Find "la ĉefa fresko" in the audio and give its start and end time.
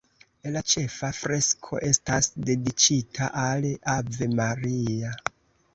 0.53-1.81